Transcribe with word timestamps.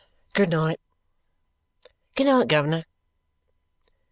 "Good 0.33 0.49
night!" 0.49 0.79
"Good 2.15 2.25
night, 2.25 2.47
guv'ner." 2.47 2.85